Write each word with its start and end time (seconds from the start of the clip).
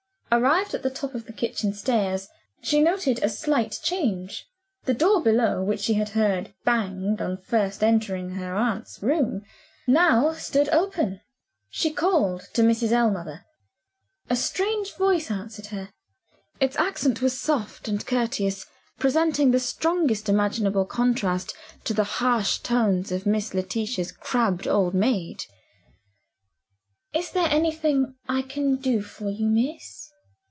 Arrived 0.33 0.73
at 0.73 0.81
the 0.81 0.89
top 0.89 1.13
of 1.13 1.25
the 1.25 1.33
kitchen 1.33 1.73
stairs, 1.73 2.29
she 2.61 2.79
noted 2.79 3.21
a 3.21 3.27
slight 3.27 3.77
change. 3.83 4.47
The 4.85 4.93
door 4.93 5.21
below, 5.21 5.61
which 5.61 5.81
she 5.81 5.95
had 5.95 6.07
heard 6.11 6.53
banged 6.63 7.21
on 7.21 7.35
first 7.35 7.83
entering 7.83 8.29
her 8.35 8.55
aunt's 8.55 9.03
room, 9.03 9.43
now 9.87 10.31
stood 10.31 10.69
open. 10.69 11.19
She 11.69 11.91
called 11.91 12.47
to 12.53 12.61
Mrs. 12.61 12.93
Ellmother. 12.93 13.43
A 14.29 14.37
strange 14.37 14.93
voice 14.95 15.29
answered 15.29 15.65
her. 15.65 15.89
Its 16.61 16.77
accent 16.77 17.21
was 17.21 17.37
soft 17.37 17.89
and 17.89 18.05
courteous; 18.07 18.65
presenting 18.99 19.51
the 19.51 19.59
strongest 19.59 20.29
imaginable 20.29 20.85
contrast 20.85 21.53
to 21.83 21.93
the 21.93 22.05
harsh 22.23 22.59
tones 22.59 23.11
of 23.11 23.25
Miss 23.25 23.53
Letitia's 23.53 24.13
crabbed 24.13 24.65
old 24.65 24.93
maid. 24.93 25.43
"Is 27.13 27.31
there 27.31 27.49
anything 27.49 28.15
I 28.29 28.43
can 28.43 28.77
do 28.77 29.01
for 29.01 29.29
you, 29.29 29.47
miss?" 29.49 30.07